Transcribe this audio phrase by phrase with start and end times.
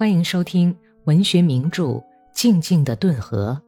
[0.00, 0.74] 欢迎收听
[1.04, 1.84] 文学名著
[2.32, 3.60] 《静静的顿河》，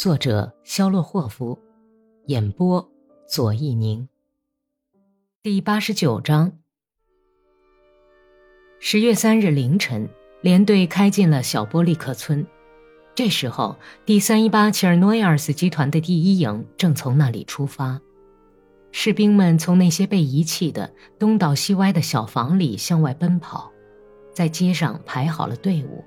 [0.00, 1.58] 作者肖洛霍夫，
[2.26, 2.88] 演播
[3.28, 4.08] 左一宁。
[5.42, 6.52] 第八十九章。
[8.78, 10.08] 十月三日凌晨，
[10.40, 12.46] 连队开进了小波利克村。
[13.16, 18.00] 这时候，第三一八切尔诺伊尔斯集团的第一营正从那里出发。
[18.92, 23.72] 士兵们从那些被遗弃的东倒西歪的小房里向外奔跑，
[24.36, 26.04] 在街上排好了队伍。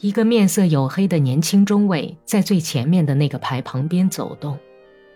[0.00, 4.58] 一个面色黝黑的年轻中尉在最前面的那个排旁边走动，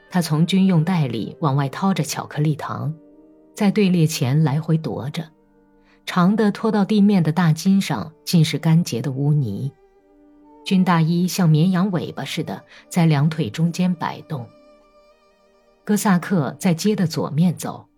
[0.09, 2.95] 他从军用袋里往外掏着巧克力糖，
[3.57, 5.25] 在队列前来回踱着，
[6.05, 9.73] 长的拖到地面的大襟上尽是干结的污泥，
[10.65, 14.47] 军大衣像绵羊尾巴似的在两腿中间摆动。
[15.83, 17.89] 哥萨克在街的左面走，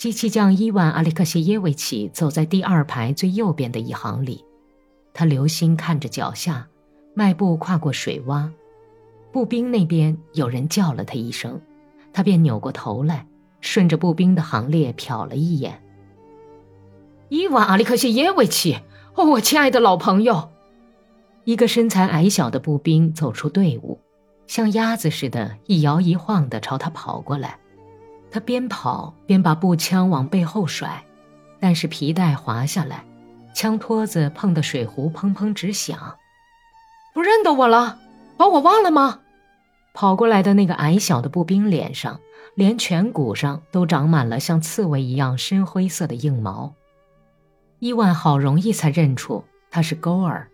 [0.00, 4.42] 机器匠伊万·阿里克谢耶维奇走在第二排最右边的一行里。
[5.12, 6.66] 他留心看着脚下，
[7.12, 8.50] 迈步跨过水洼。
[9.30, 11.60] 步兵那边有人叫了他一声，
[12.14, 13.26] 他便扭过头来，
[13.60, 15.82] 顺着步兵的行列瞟了一眼。
[17.28, 18.78] 伊万·阿里克谢耶维奇，
[19.16, 20.48] 哦，我亲爱的老朋友！
[21.44, 24.00] 一个身材矮小的步兵走出队伍。
[24.46, 27.58] 像鸭子似的，一摇一晃地朝他跑过来。
[28.30, 31.04] 他边跑边把步枪往背后甩，
[31.58, 33.04] 但是皮带滑下来，
[33.54, 36.16] 枪托子碰得水壶砰砰直响。
[37.12, 37.98] 不认得我了？
[38.36, 39.20] 把我忘了吗？
[39.92, 42.20] 跑过来的那个矮小的步兵脸上，
[42.54, 46.72] 连颧骨上都长满了像刺猬一样深灰色的硬毛。
[47.80, 50.48] 伊万好容易才认出他是勾尔。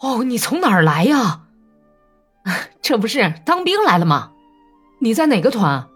[0.00, 1.42] 哦，你从哪儿来呀？
[2.82, 4.32] 这不是当兵来了吗？
[4.98, 5.88] 你在哪个团？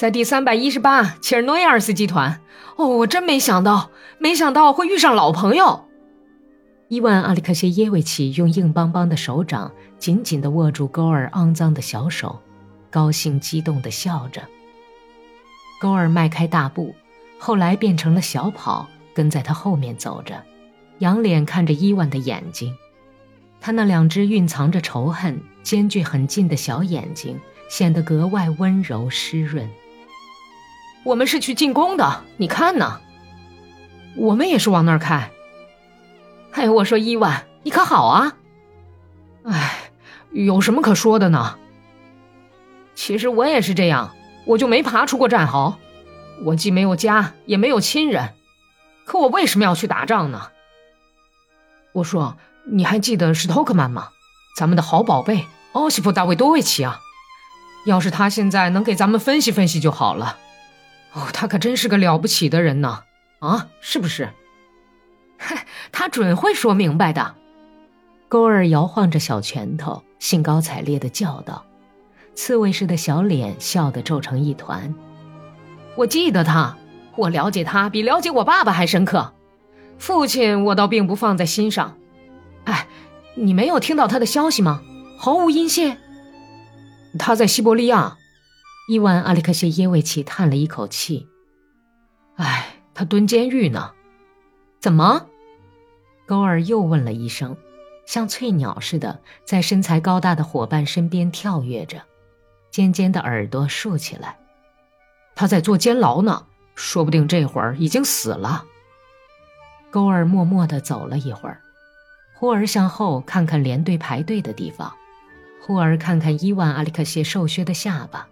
[0.00, 2.40] 在第三百一十八切尔诺伊尔斯集团。
[2.76, 5.84] 哦，我真没想到，没想到会遇上老朋友。
[6.88, 12.40] 伊万·阿里克谢耶维奇用硬邦邦的手掌紧紧地握住高尔肮脏的小手，
[12.88, 14.40] 高兴激动地笑着。
[15.82, 16.94] 勾尔迈开大步，
[17.38, 20.42] 后来变成了小跑，跟在他后面走着，
[21.00, 22.74] 仰脸看着伊万的眼睛。
[23.60, 29.68] 他那两只蕴藏着仇恨、间距很近的小眼睛显得格外温柔湿润。
[31.04, 33.00] 我们是去进攻的，你看呢？
[34.16, 35.30] 我们也是往那儿开。
[36.52, 38.36] 哎，我说伊万，你可好啊？
[39.44, 39.90] 哎，
[40.30, 41.58] 有什么可说的呢？
[42.94, 45.78] 其实我也是这样，我就没爬出过战壕。
[46.44, 48.34] 我既没有家，也没有亲人，
[49.04, 50.50] 可我为什么要去打仗呢？
[51.92, 52.36] 我说。
[52.72, 54.10] 你还记得史托克曼吗？
[54.54, 57.00] 咱们的好宝贝奥西普·大卫多维奇啊！
[57.86, 60.36] 要是他现在能给咱们分析分析就好了。
[61.12, 63.02] 哦，他可真是个了不起的人呢！
[63.40, 64.30] 啊，是不是？
[65.36, 67.34] 嗨，他准会说明白的。
[68.28, 71.64] 勾儿摇晃着小拳头，兴高采烈的叫道，
[72.34, 74.94] 刺猬似的小脸笑得皱成一团。
[75.96, 76.76] 我记得他，
[77.16, 79.32] 我了解他比了解我爸爸还深刻。
[79.98, 81.96] 父亲我倒并不放在心上。
[82.64, 82.86] 哎，
[83.34, 84.82] 你没有听到他的消息吗？
[85.18, 85.96] 毫无音信。
[87.18, 88.16] 他在西伯利亚。
[88.90, 91.28] 伊万·阿里克谢耶维奇叹了一口气。
[92.34, 93.92] 哎，他蹲监狱呢。
[94.80, 95.28] 怎么？
[96.26, 97.56] 勾尔又问了一声，
[98.04, 102.02] 像翠鸟似的在身材高大的伙伴身边跳跃着，
[102.72, 104.36] 尖尖的耳朵竖起来。
[105.36, 108.64] 他在坐监牢呢，说不定这会儿已经死了。
[109.92, 111.60] 勾尔默默地走了一会儿。
[112.34, 114.92] 忽而向后看看连队排队的地方，
[115.62, 118.28] 忽而看看伊万·阿里克谢瘦削的下巴，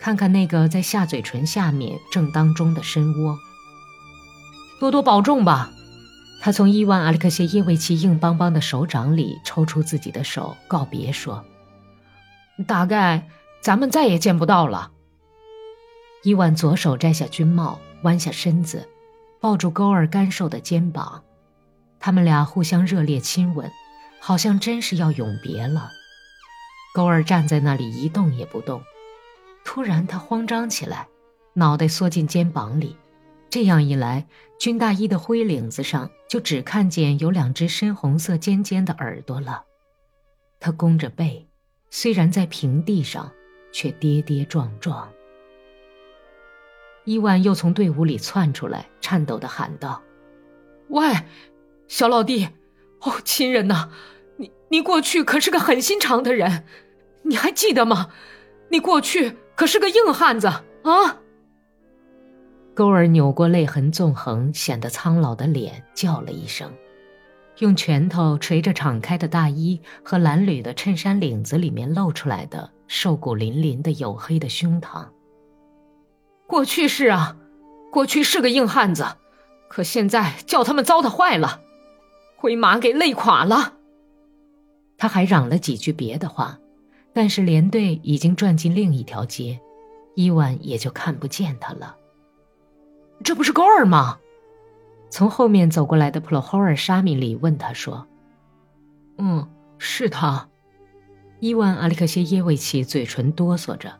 [0.00, 3.38] 看看那个在下嘴唇下面正当中的深窝。
[4.78, 5.70] 多多保重吧。
[6.42, 11.44] 他从伊万·阿里克谢耶维奇硬邦邦的手掌里抽出自己的手，告别说
[12.66, 13.28] ：“大概
[13.60, 14.90] 咱们再也见不到了。”
[16.24, 18.88] 伊万左手摘下军帽，弯下身子，
[19.38, 21.24] 抱住勾儿干瘦的肩膀。
[21.98, 23.70] 他们俩互相热烈亲吻，
[24.18, 25.90] 好像真是要永别了。
[26.94, 28.82] 勾儿站在那里一动也不动，
[29.64, 31.06] 突然他慌张起来，
[31.54, 32.96] 脑袋缩进肩膀里。
[33.48, 34.26] 这样一来，
[34.58, 39.64] 军大衣的灰领子上就只看见有两只深红色尖尖的耳朵了。
[40.60, 41.48] 他弓着背，
[41.90, 43.32] 虽然在平地上，
[43.72, 45.10] 却跌跌撞撞。
[47.04, 50.00] 伊万又从队伍里窜出来，颤抖地喊道
[50.88, 51.12] ：“喂！”
[51.88, 52.46] 小老弟，
[53.00, 53.90] 哦，亲人呐，
[54.36, 56.64] 你你过去可是个狠心肠的人，
[57.22, 58.10] 你还记得吗？
[58.68, 61.20] 你过去可是个硬汉子啊！
[62.74, 66.72] 勾儿扭过泪痕纵横、显得苍老的脸，叫了一声
[67.60, 75.06] ：“用拳头捶着敞开的大衣和褴褛的衬衫领子里面露出来的瘦骨嶙嶙的黝黑的胸膛。
[76.46, 77.36] 过去是啊，
[77.92, 79.06] 过去是个硬汉子，
[79.68, 81.60] 可现在叫他们糟蹋坏了，
[82.34, 83.74] 灰马给累垮了。
[84.96, 86.58] 他还嚷了几句别的话，
[87.12, 89.60] 但是连队已经转进另一条街，
[90.14, 91.96] 伊万也就看不见他了。
[93.22, 94.18] 这不是高尔吗？
[95.10, 98.06] 从后面走过来的普罗霍尔沙米里问他说
[99.18, 99.48] ：“嗯，
[99.78, 100.48] 是他。”
[101.40, 103.92] 伊万阿里克谢耶维奇嘴唇哆嗦着，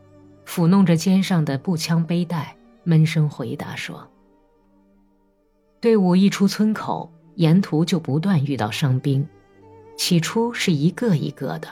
[0.45, 4.07] 抚弄着肩上的步枪背带，闷声回答说
[5.81, 9.27] ：“队伍一出村口，沿途就不断遇到伤兵，
[9.97, 11.67] 起初是一个一个的，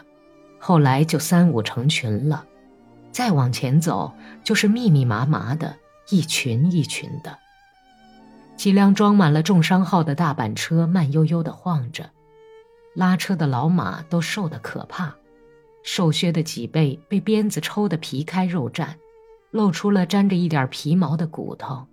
[0.60, 2.46] 后来就三五成群了，
[3.12, 4.14] 再往前走
[4.44, 5.76] 就是密密麻麻的，
[6.10, 7.38] 一群一群的。”
[8.56, 12.10] 几辆装满了重伤号的大板车慢悠悠地晃着，
[12.94, 15.16] 拉车的老马都瘦得可怕，
[15.82, 18.90] 瘦削的脊背被鞭子抽得皮开肉绽，
[19.52, 21.88] 露出了沾着一点皮毛的骨头。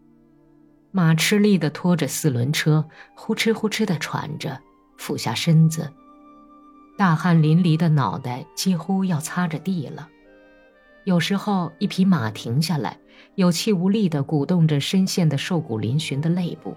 [0.91, 2.85] 马吃力地拖着四轮车，
[3.15, 4.59] 呼哧呼哧地喘着，
[4.97, 5.93] 俯下身子，
[6.97, 10.09] 大汗淋漓的脑袋几乎要擦着地了。
[11.05, 12.99] 有时候，一匹马停下来。
[13.35, 16.75] 有气无力地鼓动着深陷的瘦骨嶙峋的肋部，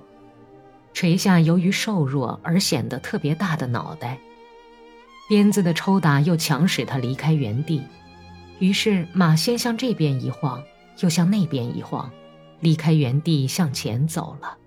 [0.94, 4.18] 垂下由于瘦弱而显得特别大的脑袋。
[5.30, 7.82] 鞭子的抽打又强使他离开原地，
[8.60, 10.62] 于是马先向这边一晃，
[11.00, 12.12] 又向那边一晃，
[12.60, 14.58] 离开原地向前走了。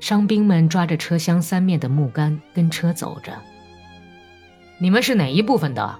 [0.00, 3.40] 伤兵们抓着车厢三面的木杆跟车走着。
[4.78, 5.98] 你们是哪一部分的？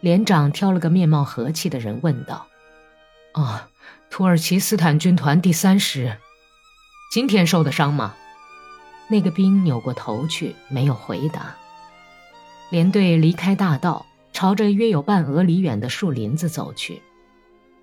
[0.00, 2.46] 连长挑了个面貌和气的人问道。
[3.32, 3.68] 啊。
[4.10, 6.16] 土耳其斯坦军团第三师，
[7.10, 8.14] 今天受的伤吗？
[9.08, 11.56] 那个兵扭过头去，没有回答。
[12.70, 17.02] 连队离开大道，朝着约有半俄里远的树林子走去。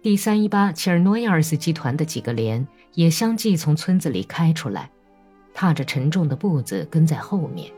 [0.01, 4.89] 第三一八切尔诺亚尔斯集团的几个连也相继从村子里开出来，
[5.53, 7.69] 踏着沉重的步子跟在后面。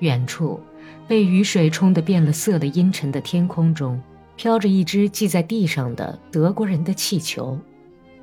[0.00, 0.60] 远处，
[1.06, 4.02] 被雨水冲得变了色的阴沉的天空中。
[4.34, 7.60] 飘着一只系在地上的德国人的气球，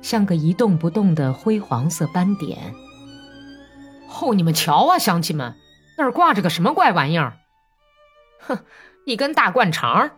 [0.02, 2.74] 像个一动不动的灰黄色斑点。
[4.20, 5.54] 哦，你们瞧啊，乡亲们，
[5.96, 7.38] 那儿挂着个什么怪玩意儿？
[8.40, 8.58] 哼，
[9.06, 10.10] 一根大灌肠。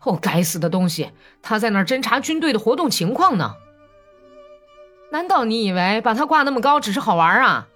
[0.00, 1.10] 哦，该死的东西，
[1.42, 3.54] 他在那儿侦察军队的活动情况呢。
[5.10, 7.68] 难道你以为把它挂那么高只是好玩啊？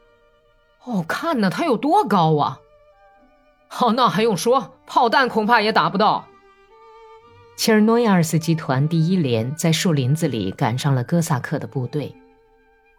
[0.85, 2.61] 哦，看呢，它有多高啊！
[3.76, 6.28] 好，那还用说，炮弹恐怕也打不到。
[7.56, 12.14] 切尔诺亚尔斯集团第一连在树林子里赶上了哥萨克的部队。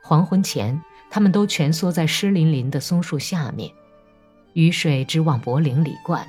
[0.03, 3.71] 黄昏前，他们都蜷缩在湿淋淋的松树下面，
[4.51, 6.27] 雨水直往脖领里灌，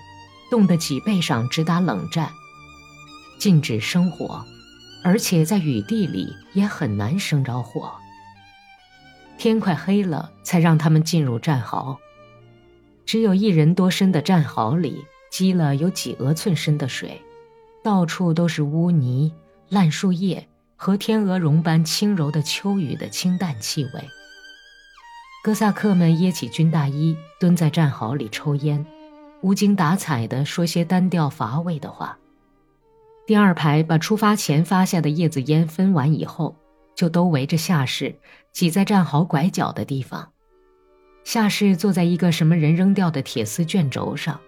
[0.48, 2.31] 冻得脊背上直打冷战。
[3.40, 4.44] 禁止生火，
[5.02, 7.90] 而且在雨地里也很难生着火。
[9.38, 11.98] 天快黑了，才让他们进入战壕。
[13.06, 17.23] 只有一人多深的战壕里，积了有几额寸深的水。
[17.82, 19.32] 到处都是污泥、
[19.69, 23.91] 烂树叶和天鹅绒般轻柔的秋雨的清淡气味。
[25.44, 28.84] 哥萨克们掖起军大衣，蹲在战壕里抽烟，
[29.41, 32.19] 无精打采地说些单调乏味的话。
[33.25, 36.56] 第二排把出发前发下的叶子烟分完以后，
[36.96, 38.17] 就都围着下士
[38.53, 40.32] 挤在战壕拐角的地方。
[41.27, 44.41] 夏士坐在一个什么人扔掉的铁丝卷轴上。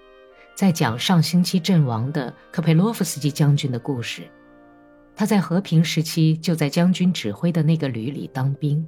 [0.54, 4.22] 在讲上星期阵亡的科佩洛夫斯基将军的故事。
[5.16, 8.86] 他在和平时期就在将军指挥的那个旅里当兵。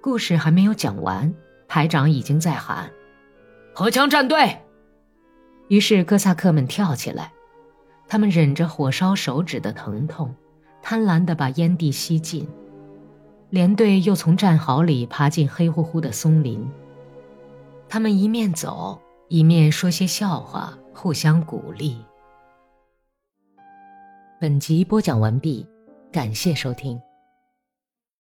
[0.00, 1.34] 故事还没有讲完，
[1.66, 2.88] 排长已经在喊
[3.74, 4.56] ：“荷枪战队！”
[5.66, 7.32] 于是哥萨克们跳起来，
[8.06, 10.32] 他们忍着火烧手指的疼痛，
[10.80, 12.48] 贪婪地把烟蒂吸尽。
[13.50, 16.64] 连队又从战壕里爬进黑乎乎的松林。
[17.92, 18.98] 他们一面走。
[19.28, 22.02] 一面说些笑话，互相鼓励。
[24.40, 25.66] 本集播讲完毕，
[26.10, 26.98] 感谢收听。